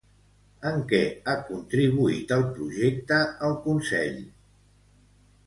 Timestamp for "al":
2.39-2.47